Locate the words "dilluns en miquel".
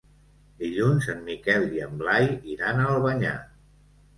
0.61-1.67